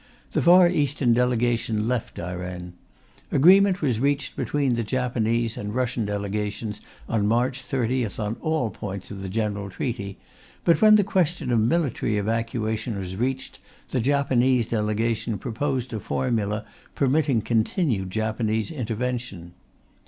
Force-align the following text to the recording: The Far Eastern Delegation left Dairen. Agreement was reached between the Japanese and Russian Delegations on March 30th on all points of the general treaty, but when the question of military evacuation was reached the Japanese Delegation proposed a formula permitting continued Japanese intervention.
The 0.31 0.41
Far 0.41 0.67
Eastern 0.67 1.13
Delegation 1.13 1.87
left 1.87 2.15
Dairen. 2.15 2.73
Agreement 3.31 3.83
was 3.83 3.99
reached 3.99 4.35
between 4.35 4.73
the 4.73 4.83
Japanese 4.83 5.57
and 5.57 5.75
Russian 5.75 6.05
Delegations 6.05 6.81
on 7.07 7.27
March 7.27 7.61
30th 7.61 8.19
on 8.19 8.35
all 8.41 8.71
points 8.71 9.11
of 9.11 9.21
the 9.21 9.29
general 9.29 9.69
treaty, 9.69 10.17
but 10.65 10.81
when 10.81 10.95
the 10.95 11.03
question 11.03 11.51
of 11.51 11.59
military 11.59 12.17
evacuation 12.17 12.97
was 12.97 13.15
reached 13.15 13.59
the 13.89 13.99
Japanese 14.01 14.65
Delegation 14.65 15.37
proposed 15.37 15.93
a 15.93 15.99
formula 15.99 16.65
permitting 16.95 17.39
continued 17.43 18.09
Japanese 18.09 18.71
intervention. 18.71 19.53